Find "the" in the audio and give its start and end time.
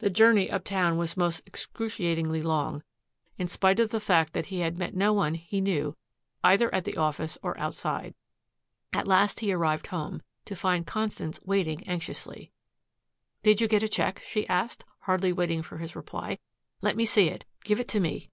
0.00-0.10, 3.92-3.98, 6.84-6.98